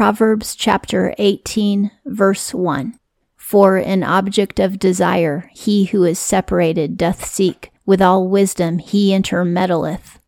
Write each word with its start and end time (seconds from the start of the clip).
Proverbs 0.00 0.56
chapter 0.56 1.14
18, 1.18 1.90
verse 2.06 2.54
1. 2.54 2.98
For 3.36 3.76
an 3.76 4.02
object 4.02 4.58
of 4.58 4.78
desire 4.78 5.50
he 5.52 5.84
who 5.84 6.04
is 6.04 6.18
separated 6.18 6.96
doth 6.96 7.26
seek, 7.26 7.70
with 7.84 8.00
all 8.00 8.26
wisdom 8.26 8.78
he 8.78 9.10
intermeddleth. 9.10 10.18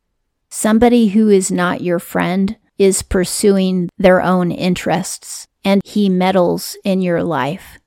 Somebody 0.50 1.08
who 1.08 1.30
is 1.30 1.50
not 1.50 1.80
your 1.80 1.98
friend 1.98 2.58
is 2.76 3.00
pursuing 3.00 3.88
their 3.96 4.20
own 4.20 4.52
interests, 4.52 5.46
and 5.64 5.80
he 5.86 6.10
meddles 6.10 6.76
in 6.84 7.00
your 7.00 7.22
life. 7.22 7.78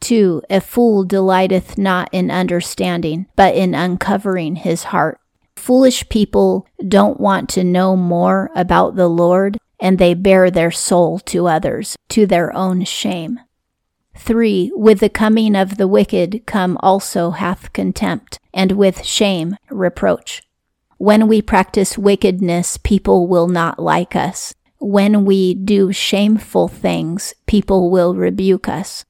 2. 0.00 0.42
A 0.50 0.60
fool 0.60 1.04
delighteth 1.04 1.78
not 1.78 2.08
in 2.10 2.32
understanding, 2.32 3.26
but 3.36 3.54
in 3.54 3.72
uncovering 3.72 4.56
his 4.56 4.82
heart. 4.82 5.20
Foolish 5.54 6.08
people 6.08 6.66
don't 6.88 7.20
want 7.20 7.48
to 7.50 7.62
know 7.62 7.94
more 7.94 8.50
about 8.56 8.96
the 8.96 9.06
Lord, 9.06 9.58
and 9.80 9.98
they 9.98 10.14
bare 10.14 10.50
their 10.50 10.70
soul 10.70 11.18
to 11.20 11.46
others, 11.46 11.96
to 12.10 12.26
their 12.26 12.54
own 12.54 12.84
shame. 12.84 13.40
3. 14.16 14.72
With 14.74 15.00
the 15.00 15.08
coming 15.08 15.56
of 15.56 15.76
the 15.76 15.88
wicked 15.88 16.42
come 16.46 16.76
also 16.80 17.30
hath 17.30 17.72
contempt, 17.72 18.38
and 18.52 18.72
with 18.72 19.04
shame 19.04 19.56
reproach. 19.70 20.42
When 20.98 21.28
we 21.28 21.40
practice 21.40 21.96
wickedness, 21.96 22.76
people 22.76 23.26
will 23.26 23.48
not 23.48 23.78
like 23.78 24.14
us. 24.14 24.54
When 24.78 25.24
we 25.24 25.54
do 25.54 25.92
shameful 25.92 26.68
things, 26.68 27.34
people 27.46 27.90
will 27.90 28.14
rebuke 28.14 28.68
us. 28.68 29.06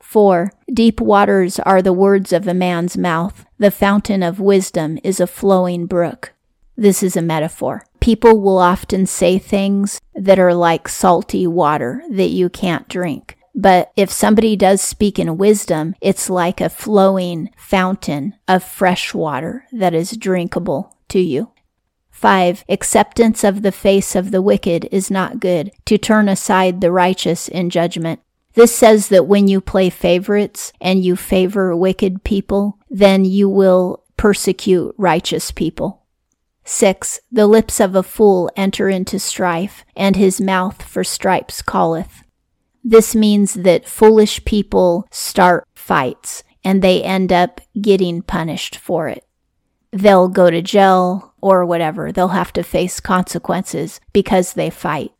4. 0.00 0.50
Deep 0.72 1.00
waters 1.00 1.60
are 1.60 1.80
the 1.80 1.92
words 1.92 2.32
of 2.32 2.48
a 2.48 2.54
man's 2.54 2.96
mouth. 2.96 3.46
The 3.58 3.70
fountain 3.70 4.24
of 4.24 4.40
wisdom 4.40 4.98
is 5.04 5.20
a 5.20 5.26
flowing 5.28 5.86
brook. 5.86 6.32
This 6.76 7.02
is 7.02 7.16
a 7.16 7.22
metaphor. 7.22 7.86
People 8.10 8.40
will 8.40 8.58
often 8.58 9.06
say 9.06 9.38
things 9.38 10.00
that 10.16 10.40
are 10.40 10.52
like 10.52 10.88
salty 10.88 11.46
water 11.46 12.02
that 12.10 12.30
you 12.30 12.48
can't 12.48 12.88
drink. 12.88 13.38
But 13.54 13.92
if 13.94 14.10
somebody 14.10 14.56
does 14.56 14.80
speak 14.80 15.16
in 15.20 15.38
wisdom, 15.38 15.94
it's 16.00 16.28
like 16.28 16.60
a 16.60 16.68
flowing 16.68 17.50
fountain 17.56 18.34
of 18.48 18.64
fresh 18.64 19.14
water 19.14 19.64
that 19.70 19.94
is 19.94 20.16
drinkable 20.16 20.96
to 21.10 21.20
you. 21.20 21.52
5. 22.10 22.64
Acceptance 22.68 23.44
of 23.44 23.62
the 23.62 23.70
face 23.70 24.16
of 24.16 24.32
the 24.32 24.42
wicked 24.42 24.88
is 24.90 25.08
not 25.08 25.38
good, 25.38 25.70
to 25.84 25.96
turn 25.96 26.28
aside 26.28 26.80
the 26.80 26.90
righteous 26.90 27.46
in 27.46 27.70
judgment. 27.70 28.18
This 28.54 28.74
says 28.74 29.06
that 29.10 29.28
when 29.28 29.46
you 29.46 29.60
play 29.60 29.88
favorites 29.88 30.72
and 30.80 31.04
you 31.04 31.14
favor 31.14 31.76
wicked 31.76 32.24
people, 32.24 32.76
then 32.90 33.24
you 33.24 33.48
will 33.48 34.02
persecute 34.16 34.96
righteous 34.98 35.52
people. 35.52 35.99
6. 36.72 37.18
The 37.32 37.48
lips 37.48 37.80
of 37.80 37.96
a 37.96 38.02
fool 38.02 38.48
enter 38.54 38.88
into 38.88 39.18
strife, 39.18 39.84
and 39.96 40.14
his 40.14 40.40
mouth 40.40 40.80
for 40.82 41.02
stripes 41.02 41.62
calleth. 41.62 42.22
This 42.84 43.12
means 43.12 43.54
that 43.54 43.88
foolish 43.88 44.44
people 44.44 45.08
start 45.10 45.66
fights, 45.74 46.44
and 46.62 46.80
they 46.80 47.02
end 47.02 47.32
up 47.32 47.60
getting 47.78 48.22
punished 48.22 48.76
for 48.76 49.08
it. 49.08 49.26
They'll 49.90 50.28
go 50.28 50.48
to 50.48 50.62
jail 50.62 51.34
or 51.40 51.66
whatever. 51.66 52.12
They'll 52.12 52.28
have 52.28 52.52
to 52.52 52.62
face 52.62 53.00
consequences 53.00 54.00
because 54.12 54.52
they 54.52 54.70
fight. 54.70 55.10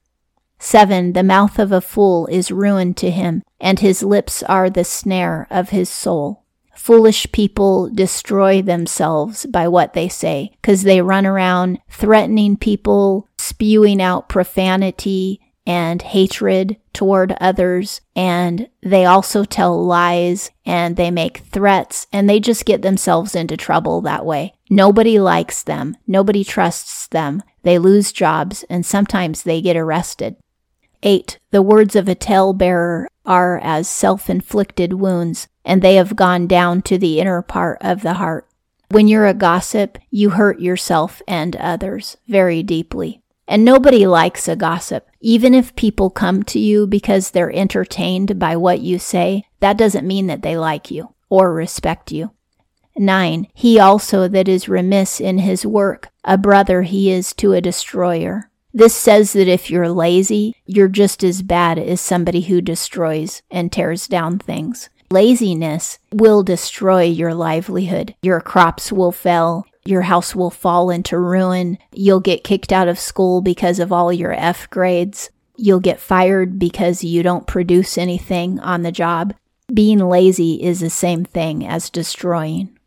7. 0.61 1.15
The 1.15 1.25
mouth 1.25 1.59
of 1.59 1.73
a 1.73 1.81
fool 1.81 2.28
is 2.28 2.53
ruin 2.53 2.95
to 2.95 3.11
him, 3.11 3.43
and 3.59 3.81
his 3.81 4.05
lips 4.05 4.45
are 4.45 4.71
the 4.71 4.84
snare 4.84 5.48
of 5.51 5.71
his 5.71 5.89
soul. 5.89 6.40
Foolish 6.75 7.31
people 7.33 7.91
destroy 7.91 8.63
themselves 8.63 9.47
by 9.47 9.69
what 9.69 9.93
they 9.93 10.09
say, 10.09 10.53
because 10.61 10.83
they 10.83 11.01
run 11.01 11.27
around 11.27 11.79
threatening 11.89 12.57
people, 12.57 13.29
spewing 13.39 14.01
out 14.01 14.29
profanity 14.29 15.41
and 15.67 16.03
hatred 16.03 16.77
toward 16.93 17.37
others, 17.41 18.01
and 18.17 18.69
they 18.83 19.05
also 19.05 19.45
tell 19.45 19.85
lies 19.85 20.51
and 20.65 20.97
they 20.97 21.11
make 21.11 21.39
threats, 21.39 22.06
and 22.12 22.28
they 22.28 22.41
just 22.41 22.65
get 22.65 22.83
themselves 22.83 23.34
into 23.34 23.56
trouble 23.56 24.00
that 24.00 24.25
way. 24.25 24.55
Nobody 24.69 25.21
likes 25.21 25.62
them, 25.62 25.97
nobody 26.06 26.44
trusts 26.44 27.06
them, 27.09 27.43
they 27.62 27.78
lose 27.78 28.11
jobs, 28.11 28.65
and 28.71 28.84
sometimes 28.84 29.43
they 29.43 29.61
get 29.61 29.77
arrested. 29.77 30.37
8. 31.03 31.38
The 31.50 31.62
words 31.62 31.97
of 31.97 32.09
a 32.09 32.15
talebearer 32.15 33.06
are 33.25 33.59
as 33.59 33.88
self 33.88 34.28
inflicted 34.28 34.94
wounds, 34.94 35.49
and 35.65 35.83
they 35.83 35.94
have 35.94 36.16
gone 36.16 36.47
down 36.47 36.83
to 36.83 36.99
the 36.99 37.21
inner 37.21 37.43
part 37.43 37.78
of 37.81 38.03
the 38.03 38.15
heart. 38.15 38.47
When 38.91 39.06
you're 39.06 39.27
a 39.27 39.34
gossip, 39.34 39.99
you 40.11 40.31
hurt 40.31 40.61
yourself 40.61 41.22
and 41.28 41.55
others 41.56 42.16
very 42.27 42.62
deeply. 42.62 43.22
And 43.47 43.65
nobody 43.65 44.06
likes 44.06 44.49
a 44.49 44.56
gossip. 44.56 45.09
Even 45.21 45.55
if 45.55 45.77
people 45.77 46.11
come 46.11 46.43
to 46.44 46.59
you 46.59 46.87
because 46.87 47.31
they're 47.31 47.53
entertained 47.53 48.38
by 48.38 48.56
what 48.56 48.81
you 48.81 48.99
say, 48.99 49.44
that 49.61 49.77
doesn't 49.77 50.06
mean 50.06 50.27
that 50.27 50.43
they 50.43 50.56
like 50.56 50.91
you 50.91 51.15
or 51.28 51.53
respect 51.53 52.11
you. 52.11 52.32
9. 52.97 53.47
He 53.55 53.78
also 53.78 54.28
that 54.28 54.49
is 54.49 54.69
remiss 54.69 55.21
in 55.21 55.38
his 55.38 55.65
work, 55.65 56.09
a 56.25 56.37
brother 56.37 56.82
he 56.82 57.11
is 57.11 57.32
to 57.34 57.53
a 57.53 57.61
destroyer. 57.61 58.50
This 58.72 58.94
says 58.94 59.32
that 59.32 59.48
if 59.48 59.70
you're 59.70 59.88
lazy, 59.88 60.54
you're 60.64 60.88
just 60.88 61.25
as 61.25 61.42
bad 61.42 61.78
as 61.78 62.00
somebody 62.00 62.42
who 62.42 62.60
destroys 62.60 63.42
and 63.50 63.72
tears 63.72 64.06
down 64.06 64.38
things. 64.38 64.88
Laziness 65.10 65.98
will 66.12 66.44
destroy 66.44 67.03
your 67.03 67.34
livelihood. 67.34 68.14
Your 68.22 68.41
crops 68.41 68.92
will 68.92 69.10
fail. 69.10 69.66
Your 69.84 70.03
house 70.03 70.36
will 70.36 70.50
fall 70.50 70.88
into 70.91 71.19
ruin. 71.19 71.78
You'll 71.92 72.20
get 72.20 72.44
kicked 72.44 72.72
out 72.72 72.86
of 72.86 72.98
school 72.98 73.41
because 73.41 73.81
of 73.81 73.91
all 73.91 74.12
your 74.12 74.32
F 74.32 74.70
grades. 74.70 75.31
You'll 75.56 75.81
get 75.81 75.98
fired 75.98 76.58
because 76.58 77.02
you 77.02 77.25
don't 77.25 77.47
produce 77.47 77.98
anything 77.98 78.60
on 78.60 78.82
the 78.82 78.92
job. 78.92 79.34
Being 79.72 79.98
lazy 79.98 80.62
is 80.62 80.81
the 80.81 80.91
same 80.91 81.25
thing 81.25 81.66
as 81.66 81.91
destroying. 81.91 82.78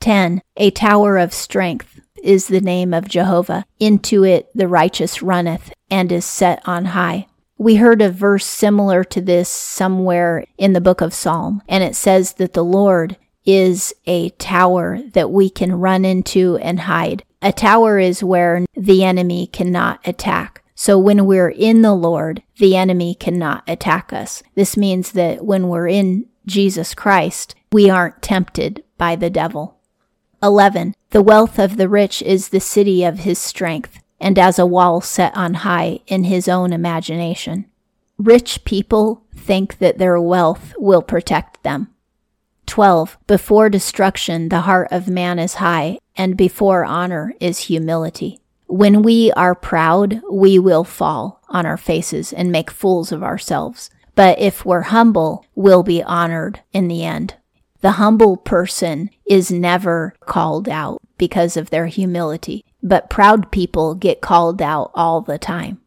10. 0.00 0.42
A 0.56 0.70
tower 0.70 1.16
of 1.18 1.32
strength 1.32 2.00
is 2.24 2.48
the 2.48 2.60
name 2.60 2.92
of 2.92 3.08
Jehovah. 3.08 3.64
Into 3.78 4.24
it 4.24 4.48
the 4.54 4.68
righteous 4.68 5.22
runneth 5.22 5.72
and 5.90 6.10
is 6.10 6.24
set 6.24 6.66
on 6.66 6.86
high. 6.86 7.26
We 7.56 7.76
heard 7.76 8.02
a 8.02 8.10
verse 8.10 8.46
similar 8.46 9.04
to 9.04 9.20
this 9.20 9.48
somewhere 9.48 10.44
in 10.58 10.72
the 10.72 10.80
book 10.80 11.00
of 11.00 11.14
Psalm, 11.14 11.62
and 11.68 11.84
it 11.84 11.94
says 11.94 12.34
that 12.34 12.52
the 12.52 12.64
Lord 12.64 13.16
is 13.44 13.94
a 14.06 14.30
tower 14.30 15.00
that 15.12 15.30
we 15.30 15.50
can 15.50 15.74
run 15.74 16.04
into 16.04 16.56
and 16.56 16.80
hide. 16.80 17.22
A 17.42 17.52
tower 17.52 17.98
is 17.98 18.24
where 18.24 18.64
the 18.74 19.04
enemy 19.04 19.46
cannot 19.46 20.00
attack. 20.06 20.64
So 20.74 20.98
when 20.98 21.26
we're 21.26 21.50
in 21.50 21.82
the 21.82 21.94
Lord, 21.94 22.42
the 22.58 22.76
enemy 22.76 23.14
cannot 23.14 23.62
attack 23.68 24.12
us. 24.12 24.42
This 24.54 24.76
means 24.76 25.12
that 25.12 25.44
when 25.44 25.68
we're 25.68 25.88
in 25.88 26.26
Jesus 26.46 26.94
Christ, 26.94 27.54
we 27.70 27.88
aren't 27.88 28.22
tempted 28.22 28.82
by 28.98 29.14
the 29.16 29.30
devil. 29.30 29.78
11. 30.42 30.94
The 31.14 31.22
wealth 31.22 31.60
of 31.60 31.76
the 31.76 31.88
rich 31.88 32.22
is 32.22 32.48
the 32.48 32.58
city 32.58 33.04
of 33.04 33.20
his 33.20 33.38
strength, 33.38 34.00
and 34.20 34.36
as 34.36 34.58
a 34.58 34.66
wall 34.66 35.00
set 35.00 35.36
on 35.36 35.54
high 35.54 36.00
in 36.08 36.24
his 36.24 36.48
own 36.48 36.72
imagination. 36.72 37.66
Rich 38.18 38.64
people 38.64 39.22
think 39.32 39.78
that 39.78 39.98
their 39.98 40.20
wealth 40.20 40.74
will 40.76 41.02
protect 41.02 41.62
them. 41.62 41.94
12. 42.66 43.16
Before 43.28 43.70
destruction, 43.70 44.48
the 44.48 44.62
heart 44.62 44.88
of 44.90 45.06
man 45.06 45.38
is 45.38 45.54
high, 45.54 46.00
and 46.16 46.36
before 46.36 46.84
honor 46.84 47.32
is 47.38 47.60
humility. 47.70 48.40
When 48.66 49.02
we 49.02 49.30
are 49.34 49.54
proud, 49.54 50.20
we 50.28 50.58
will 50.58 50.82
fall 50.82 51.40
on 51.48 51.64
our 51.64 51.76
faces 51.76 52.32
and 52.32 52.50
make 52.50 52.72
fools 52.72 53.12
of 53.12 53.22
ourselves. 53.22 53.88
But 54.16 54.40
if 54.40 54.64
we're 54.64 54.90
humble, 54.90 55.46
we'll 55.54 55.84
be 55.84 56.02
honored 56.02 56.62
in 56.72 56.88
the 56.88 57.04
end. 57.04 57.36
The 57.84 58.00
humble 58.00 58.38
person 58.38 59.10
is 59.26 59.52
never 59.52 60.14
called 60.24 60.70
out 60.70 61.02
because 61.18 61.54
of 61.54 61.68
their 61.68 61.88
humility, 61.88 62.64
but 62.82 63.10
proud 63.10 63.52
people 63.52 63.94
get 63.94 64.22
called 64.22 64.62
out 64.62 64.90
all 64.94 65.20
the 65.20 65.36
time. 65.36 65.82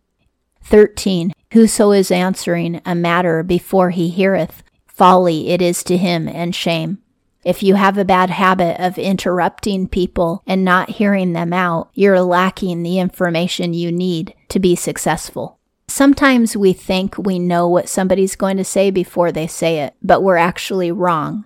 13. 0.62 1.34
Whoso 1.54 1.92
is 1.94 2.12
answering 2.12 2.82
a 2.86 2.94
matter 2.94 3.42
before 3.42 3.90
he 3.90 4.10
heareth, 4.10 4.62
folly 4.86 5.50
it 5.50 5.60
is 5.60 5.84
to 5.86 5.98
him 5.98 6.28
and 6.28 6.54
shame. 6.54 7.00
If 7.44 7.64
you 7.64 7.74
have 7.74 7.98
a 7.98 8.06
bad 8.06 8.30
habit 8.30 8.80
of 8.80 9.00
interrupting 9.00 9.88
people 9.88 10.44
and 10.46 10.64
not 10.64 10.92
hearing 10.92 11.34
them 11.34 11.52
out, 11.52 11.90
you're 11.96 12.22
lacking 12.22 12.84
the 12.84 13.00
information 13.00 13.74
you 13.74 13.92
need 13.92 14.36
to 14.50 14.60
be 14.60 14.76
successful. 14.76 15.58
Sometimes 15.88 16.56
we 16.56 16.74
think 16.74 17.18
we 17.18 17.40
know 17.40 17.68
what 17.68 17.90
somebody's 17.90 18.36
going 18.36 18.58
to 18.58 18.64
say 18.64 18.92
before 18.92 19.32
they 19.32 19.48
say 19.48 19.80
it, 19.80 19.96
but 20.04 20.22
we're 20.22 20.36
actually 20.36 20.92
wrong. 20.92 21.44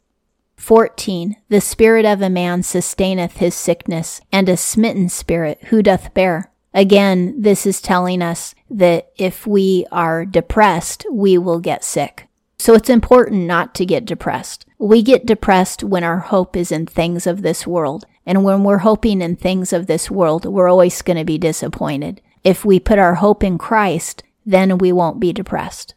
14. 0.62 1.36
The 1.50 1.60
spirit 1.60 2.06
of 2.06 2.22
a 2.22 2.30
man 2.30 2.62
sustaineth 2.62 3.38
his 3.38 3.56
sickness, 3.56 4.22
and 4.32 4.48
a 4.48 4.56
smitten 4.56 5.10
spirit 5.10 5.58
who 5.66 5.82
doth 5.82 6.14
bear? 6.14 6.52
Again, 6.74 7.34
this 7.42 7.66
is 7.66 7.82
telling 7.82 8.22
us 8.22 8.56
that 8.70 9.12
if 9.18 9.46
we 9.46 9.86
are 9.92 10.24
depressed, 10.24 11.06
we 11.12 11.38
will 11.38 11.60
get 11.60 11.84
sick. 11.84 12.28
So 12.60 12.76
it's 12.76 12.92
important 12.92 13.46
not 13.46 13.74
to 13.76 13.86
get 13.86 14.06
depressed. 14.06 14.68
We 14.78 15.02
get 15.02 15.26
depressed 15.26 15.84
when 15.84 16.04
our 16.04 16.20
hope 16.20 16.56
is 16.56 16.72
in 16.72 16.86
things 16.86 17.26
of 17.26 17.42
this 17.42 17.66
world. 17.66 18.06
And 18.26 18.44
when 18.44 18.64
we're 18.64 18.78
hoping 18.78 19.22
in 19.22 19.36
things 19.36 19.74
of 19.74 19.88
this 19.88 20.12
world, 20.12 20.46
we're 20.46 20.70
always 20.70 21.02
going 21.02 21.18
to 21.18 21.26
be 21.26 21.40
disappointed. 21.40 22.22
If 22.44 22.64
we 22.64 22.80
put 22.80 23.00
our 23.00 23.16
hope 23.16 23.44
in 23.44 23.58
Christ, 23.58 24.24
then 24.46 24.78
we 24.78 24.92
won't 24.92 25.20
be 25.20 25.34
depressed. 25.34 25.96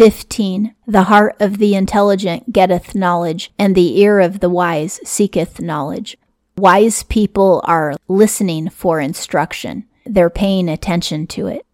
15. 0.00 0.74
The 0.86 1.02
heart 1.02 1.36
of 1.40 1.58
the 1.58 1.74
intelligent 1.74 2.54
getteth 2.54 2.94
knowledge, 2.94 3.52
and 3.58 3.74
the 3.74 4.00
ear 4.00 4.18
of 4.18 4.40
the 4.40 4.48
wise 4.48 4.98
seeketh 5.04 5.60
knowledge. 5.60 6.16
Wise 6.56 7.02
people 7.02 7.60
are 7.64 7.96
listening 8.08 8.70
for 8.70 8.98
instruction. 8.98 9.84
They're 10.06 10.30
paying 10.30 10.70
attention 10.70 11.26
to 11.26 11.48
it. 11.48 11.66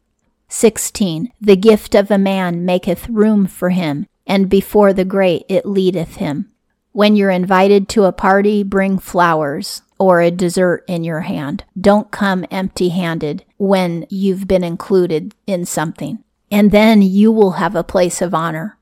16. 0.49 1.31
The 1.41 1.55
gift 1.55 1.95
of 1.95 2.11
a 2.11 2.19
man 2.19 2.65
maketh 2.65 3.09
room 3.09 3.47
for 3.47 3.71
him, 3.71 4.09
and 4.27 4.51
before 4.51 4.93
the 4.93 5.05
great 5.05 5.45
it 5.49 5.65
leadeth 5.65 6.17
him. 6.17 6.51
When 6.91 7.15
you're 7.15 7.31
invited 7.31 7.89
to 7.91 8.07
a 8.07 8.13
party, 8.13 8.65
bring 8.65 8.99
flowers 8.99 9.83
or 10.01 10.21
a 10.21 10.33
dessert 10.33 10.85
in 10.89 11.05
your 11.05 11.21
hand. 11.21 11.63
Don't 11.81 12.11
come 12.11 12.45
empty 12.51 12.89
handed 12.89 13.45
when 13.57 14.05
you've 14.11 14.49
been 14.49 14.65
included 14.65 15.33
in 15.47 15.65
something. 15.65 16.25
And 16.51 16.71
then 16.71 17.03
you 17.03 17.33
will 17.33 17.53
have 17.53 17.75
a 17.75 17.85
place 17.85 18.23
of 18.23 18.35
honor. 18.35 18.79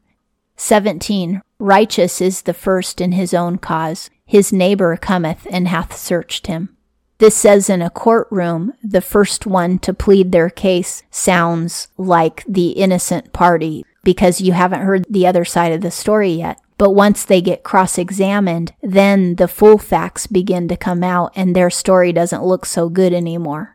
17. 0.57 1.43
Righteous 1.59 2.21
is 2.21 2.43
the 2.43 2.55
first 2.55 3.01
in 3.01 3.13
his 3.13 3.35
own 3.35 3.59
cause. 3.59 4.11
His 4.27 4.53
neighbor 4.53 4.97
cometh 4.97 5.47
and 5.51 5.69
hath 5.69 5.97
searched 5.97 6.47
him. 6.47 6.77
This 7.19 7.37
says 7.37 7.71
in 7.71 7.81
a 7.81 7.91
courtroom, 7.91 8.73
the 8.83 9.01
first 9.01 9.47
one 9.47 9.79
to 9.81 9.95
plead 9.95 10.33
their 10.33 10.51
case 10.51 11.05
sounds 11.11 11.89
like 11.97 12.45
the 12.49 12.71
innocent 12.71 13.33
party 13.33 13.85
because 14.03 14.41
you 14.41 14.53
haven't 14.53 14.83
heard 14.83 15.07
the 15.09 15.27
other 15.27 15.45
side 15.45 15.73
of 15.73 15.81
the 15.81 15.91
story 15.91 16.33
yet. 16.33 16.61
But 16.77 16.91
once 16.91 17.25
they 17.25 17.41
get 17.41 17.63
cross 17.63 17.99
examined, 17.99 18.75
then 18.83 19.37
the 19.37 19.49
full 19.49 19.79
facts 19.79 20.27
begin 20.27 20.67
to 20.69 20.77
come 20.77 21.05
out 21.05 21.33
and 21.37 21.55
their 21.55 21.71
story 21.71 22.13
doesn't 22.13 22.45
look 22.45 22.67
so 22.67 22.89
good 22.89 23.13
anymore. 23.13 23.74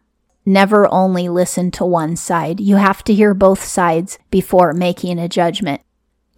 Never 0.49 0.91
only 0.91 1.29
listen 1.29 1.69
to 1.73 1.85
one 1.85 2.15
side. 2.15 2.59
You 2.59 2.77
have 2.77 3.03
to 3.03 3.13
hear 3.13 3.35
both 3.35 3.63
sides 3.63 4.17
before 4.31 4.73
making 4.73 5.19
a 5.19 5.29
judgment. 5.29 5.81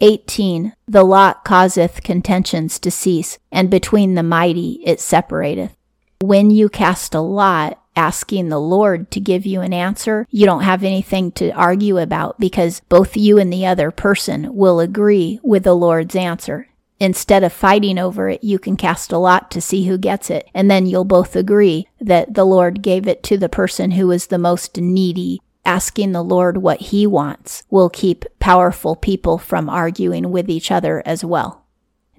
18. 0.02 0.74
The 0.86 1.06
lot 1.06 1.46
causeth 1.46 2.04
contentions 2.04 2.78
to 2.80 2.92
cease, 2.92 3.40
and 3.54 3.70
between 3.70 4.16
the 4.16 4.22
mighty 4.22 4.82
it 4.84 5.00
separateth. 5.00 5.78
When 6.20 6.52
you 6.52 6.68
cast 6.68 7.16
a 7.16 7.22
lot, 7.22 7.82
asking 7.96 8.50
the 8.50 8.60
Lord 8.60 9.12
to 9.12 9.22
give 9.22 9.46
you 9.46 9.62
an 9.62 9.72
answer, 9.72 10.28
you 10.30 10.46
don't 10.46 10.64
have 10.64 10.84
anything 10.84 11.32
to 11.34 11.52
argue 11.52 11.98
about 11.98 12.38
because 12.38 12.82
both 12.90 13.16
you 13.16 13.38
and 13.38 13.52
the 13.52 13.66
other 13.66 13.92
person 13.92 14.54
will 14.54 14.82
agree 14.82 15.40
with 15.42 15.64
the 15.64 15.74
Lord's 15.74 16.18
answer. 16.18 16.68
Instead 17.02 17.44
of 17.44 17.52
fighting 17.52 17.98
over 17.98 18.30
it, 18.30 18.44
you 18.44 18.60
can 18.60 18.78
cast 18.78 19.12
a 19.12 19.18
lot 19.18 19.50
to 19.50 19.60
see 19.60 19.88
who 19.88 19.98
gets 19.98 20.30
it, 20.30 20.48
and 20.54 20.70
then 20.70 20.86
you'll 20.86 21.04
both 21.04 21.36
agree 21.36 21.88
that 22.00 22.36
the 22.36 22.46
Lord 22.46 22.84
gave 22.84 23.08
it 23.08 23.24
to 23.24 23.40
the 23.40 23.50
person 23.50 23.90
who 23.90 24.12
is 24.12 24.28
the 24.28 24.38
most 24.38 24.78
needy. 24.78 25.42
Asking 25.66 26.12
the 26.12 26.24
Lord 26.24 26.58
what 26.58 26.80
he 26.80 27.08
wants 27.08 27.64
will 27.72 27.90
keep 27.90 28.26
powerful 28.38 28.96
people 28.96 29.40
from 29.40 29.68
arguing 29.68 30.30
with 30.32 30.48
each 30.48 30.70
other 30.70 31.02
as 31.04 31.26
well. 31.26 31.66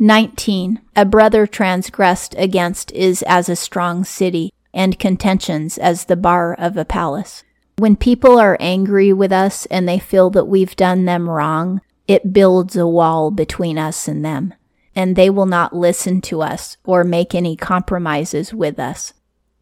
19. 0.00 0.80
A 0.96 1.04
brother 1.04 1.46
transgressed 1.46 2.34
against 2.36 2.90
is 2.90 3.22
as 3.22 3.48
a 3.48 3.54
strong 3.54 4.02
city, 4.02 4.52
and 4.74 4.98
contentions 4.98 5.78
as 5.78 6.06
the 6.06 6.16
bar 6.16 6.54
of 6.54 6.76
a 6.76 6.84
palace. 6.84 7.44
When 7.78 7.94
people 7.94 8.36
are 8.36 8.56
angry 8.58 9.12
with 9.12 9.30
us 9.30 9.64
and 9.66 9.88
they 9.88 10.00
feel 10.00 10.28
that 10.30 10.48
we've 10.48 10.74
done 10.74 11.04
them 11.04 11.30
wrong, 11.30 11.82
it 12.08 12.32
builds 12.32 12.74
a 12.74 12.84
wall 12.84 13.30
between 13.30 13.78
us 13.78 14.08
and 14.08 14.24
them, 14.24 14.54
and 14.94 15.16
they 15.16 15.30
will 15.30 15.46
not 15.46 15.74
listen 15.74 16.20
to 16.22 16.42
us 16.42 16.76
or 16.84 17.04
make 17.04 17.34
any 17.34 17.56
compromises 17.56 18.52
with 18.52 18.78
us. 18.78 19.12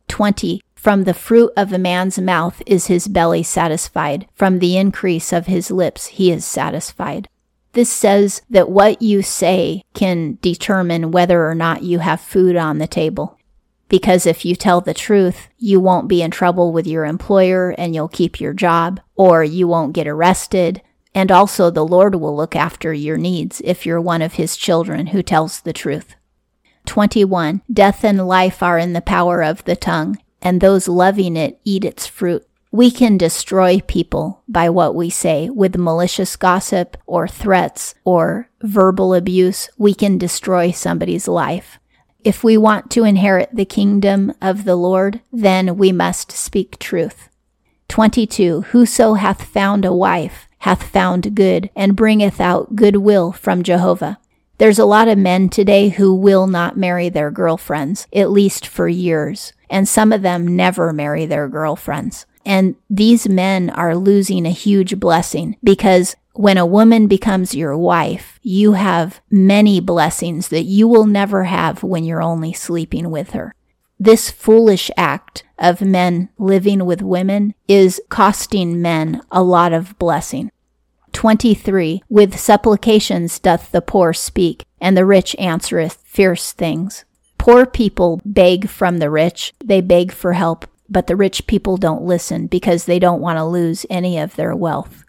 20. 0.08 0.60
From 0.74 1.04
the 1.04 1.14
fruit 1.14 1.52
of 1.56 1.72
a 1.72 1.78
man's 1.78 2.18
mouth 2.18 2.62
is 2.66 2.86
his 2.86 3.06
belly 3.06 3.42
satisfied, 3.42 4.26
from 4.34 4.58
the 4.58 4.76
increase 4.76 5.32
of 5.32 5.46
his 5.46 5.70
lips 5.70 6.06
he 6.06 6.32
is 6.32 6.44
satisfied. 6.44 7.28
This 7.72 7.90
says 7.90 8.42
that 8.50 8.70
what 8.70 9.00
you 9.00 9.22
say 9.22 9.82
can 9.94 10.38
determine 10.42 11.12
whether 11.12 11.48
or 11.48 11.54
not 11.54 11.82
you 11.82 12.00
have 12.00 12.20
food 12.20 12.56
on 12.56 12.78
the 12.78 12.88
table 12.88 13.38
because 13.90 14.24
if 14.24 14.44
you 14.44 14.54
tell 14.54 14.80
the 14.80 14.94
truth, 14.94 15.48
you 15.58 15.80
won't 15.80 16.08
be 16.08 16.22
in 16.22 16.30
trouble 16.30 16.72
with 16.72 16.86
your 16.86 17.04
employer 17.04 17.74
and 17.76 17.94
you'll 17.94 18.08
keep 18.08 18.40
your 18.40 18.54
job, 18.54 19.00
or 19.16 19.44
you 19.44 19.66
won't 19.68 19.92
get 19.92 20.06
arrested. 20.06 20.80
And 21.14 21.32
also, 21.32 21.70
the 21.70 21.84
Lord 21.84 22.14
will 22.14 22.36
look 22.36 22.54
after 22.54 22.92
your 22.92 23.16
needs 23.16 23.60
if 23.64 23.84
you're 23.84 24.00
one 24.00 24.22
of 24.22 24.34
His 24.34 24.56
children 24.56 25.08
who 25.08 25.22
tells 25.22 25.60
the 25.60 25.72
truth. 25.72 26.14
21. 26.86 27.62
Death 27.72 28.04
and 28.04 28.26
life 28.26 28.62
are 28.62 28.78
in 28.78 28.92
the 28.92 29.00
power 29.00 29.42
of 29.42 29.64
the 29.64 29.76
tongue, 29.76 30.18
and 30.40 30.60
those 30.60 30.88
loving 30.88 31.36
it 31.36 31.60
eat 31.64 31.84
its 31.84 32.06
fruit. 32.06 32.46
We 32.72 32.92
can 32.92 33.18
destroy 33.18 33.80
people 33.80 34.42
by 34.48 34.70
what 34.70 34.94
we 34.94 35.10
say 35.10 35.50
with 35.50 35.76
malicious 35.76 36.36
gossip 36.36 36.96
or 37.04 37.26
threats 37.26 37.96
or 38.04 38.48
verbal 38.62 39.12
abuse. 39.12 39.68
We 39.76 39.92
can 39.92 40.18
destroy 40.18 40.70
somebody's 40.70 41.26
life. 41.26 41.80
If 42.22 42.44
we 42.44 42.56
want 42.56 42.90
to 42.92 43.04
inherit 43.04 43.50
the 43.52 43.64
kingdom 43.64 44.32
of 44.40 44.64
the 44.64 44.76
Lord, 44.76 45.20
then 45.32 45.76
we 45.76 45.90
must 45.90 46.30
speak 46.30 46.78
truth. 46.78 47.28
22. 47.88 48.62
Whoso 48.62 49.14
hath 49.14 49.42
found 49.42 49.84
a 49.84 49.92
wife 49.92 50.46
hath 50.60 50.82
found 50.82 51.34
good, 51.34 51.70
and 51.76 51.96
bringeth 51.96 52.40
out 52.40 52.76
goodwill 52.76 53.32
from 53.32 53.62
Jehovah. 53.62 54.18
There's 54.58 54.78
a 54.78 54.84
lot 54.84 55.08
of 55.08 55.16
men 55.16 55.48
today 55.48 55.88
who 55.88 56.14
will 56.14 56.46
not 56.46 56.76
marry 56.76 57.08
their 57.08 57.30
girlfriends, 57.30 58.06
at 58.12 58.30
least 58.30 58.66
for 58.66 58.88
years, 58.88 59.52
and 59.70 59.88
some 59.88 60.12
of 60.12 60.22
them 60.22 60.56
never 60.56 60.92
marry 60.92 61.24
their 61.24 61.48
girlfriends. 61.48 62.26
And 62.44 62.74
these 62.88 63.28
men 63.28 63.70
are 63.70 63.96
losing 63.96 64.44
a 64.44 64.50
huge 64.50 65.00
blessing 65.00 65.56
because 65.62 66.16
when 66.34 66.58
a 66.58 66.66
woman 66.66 67.06
becomes 67.06 67.54
your 67.54 67.76
wife, 67.76 68.38
you 68.42 68.72
have 68.72 69.20
many 69.30 69.80
blessings 69.80 70.48
that 70.48 70.64
you 70.64 70.86
will 70.86 71.06
never 71.06 71.44
have 71.44 71.82
when 71.82 72.04
you're 72.04 72.22
only 72.22 72.52
sleeping 72.52 73.10
with 73.10 73.30
her. 73.30 73.54
This 74.02 74.30
foolish 74.30 74.90
act 74.96 75.44
of 75.58 75.82
men 75.82 76.30
living 76.38 76.86
with 76.86 77.02
women 77.02 77.54
is 77.68 78.00
costing 78.08 78.80
men 78.80 79.20
a 79.30 79.42
lot 79.42 79.74
of 79.74 79.98
blessing. 79.98 80.50
23. 81.12 82.02
With 82.08 82.40
supplications 82.40 83.38
doth 83.38 83.72
the 83.72 83.82
poor 83.82 84.14
speak, 84.14 84.64
and 84.80 84.96
the 84.96 85.04
rich 85.04 85.36
answereth 85.38 86.00
fierce 86.02 86.52
things. 86.52 87.04
Poor 87.36 87.66
people 87.66 88.22
beg 88.24 88.70
from 88.70 89.00
the 89.00 89.10
rich, 89.10 89.52
they 89.62 89.82
beg 89.82 90.12
for 90.12 90.32
help, 90.32 90.66
but 90.88 91.06
the 91.06 91.14
rich 91.14 91.46
people 91.46 91.76
don't 91.76 92.02
listen 92.02 92.46
because 92.46 92.86
they 92.86 92.98
don't 92.98 93.20
want 93.20 93.36
to 93.36 93.44
lose 93.44 93.84
any 93.90 94.18
of 94.18 94.34
their 94.34 94.56
wealth. 94.56 95.04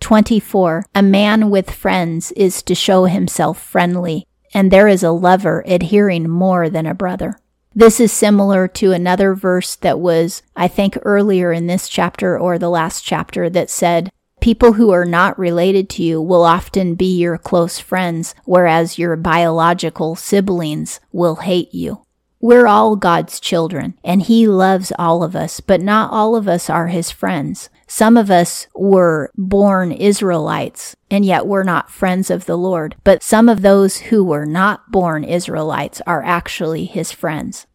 24. 0.00 0.84
A 0.96 1.02
man 1.02 1.48
with 1.48 1.70
friends 1.70 2.32
is 2.32 2.60
to 2.64 2.74
show 2.74 3.04
himself 3.04 3.62
friendly, 3.62 4.26
and 4.52 4.72
there 4.72 4.88
is 4.88 5.04
a 5.04 5.12
lover 5.12 5.62
adhering 5.64 6.28
more 6.28 6.68
than 6.68 6.86
a 6.86 6.94
brother. 6.94 7.38
This 7.78 8.00
is 8.00 8.10
similar 8.10 8.68
to 8.68 8.92
another 8.92 9.34
verse 9.34 9.76
that 9.76 10.00
was, 10.00 10.42
I 10.56 10.66
think, 10.66 10.96
earlier 11.02 11.52
in 11.52 11.66
this 11.66 11.90
chapter 11.90 12.38
or 12.38 12.58
the 12.58 12.70
last 12.70 13.04
chapter 13.04 13.50
that 13.50 13.68
said, 13.68 14.10
People 14.40 14.72
who 14.72 14.92
are 14.92 15.04
not 15.04 15.38
related 15.38 15.90
to 15.90 16.02
you 16.02 16.22
will 16.22 16.42
often 16.42 16.94
be 16.94 17.18
your 17.18 17.36
close 17.36 17.78
friends, 17.78 18.34
whereas 18.46 18.98
your 18.98 19.14
biological 19.14 20.16
siblings 20.16 21.00
will 21.12 21.36
hate 21.36 21.74
you. 21.74 22.05
We're 22.40 22.66
all 22.66 22.96
God's 22.96 23.40
children, 23.40 23.94
and 24.04 24.22
He 24.22 24.46
loves 24.46 24.92
all 24.98 25.22
of 25.22 25.34
us, 25.34 25.60
but 25.60 25.80
not 25.80 26.12
all 26.12 26.36
of 26.36 26.46
us 26.46 26.68
are 26.68 26.88
His 26.88 27.10
friends. 27.10 27.70
Some 27.86 28.16
of 28.16 28.30
us 28.30 28.66
were 28.74 29.30
born 29.36 29.92
Israelites, 29.92 30.96
and 31.10 31.24
yet 31.24 31.46
we're 31.46 31.62
not 31.62 31.90
friends 31.90 32.30
of 32.30 32.46
the 32.46 32.58
Lord. 32.58 32.96
But 33.04 33.22
some 33.22 33.48
of 33.48 33.62
those 33.62 33.98
who 33.98 34.24
were 34.24 34.46
not 34.46 34.90
born 34.90 35.22
Israelites 35.22 36.02
are 36.06 36.22
actually 36.22 36.86
his 36.86 37.12
friends. 37.12 37.66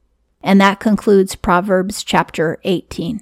And 0.43 0.59
that 0.59 0.79
concludes 0.79 1.35
Proverbs 1.35 2.03
chapter 2.03 2.59
18. 2.63 3.21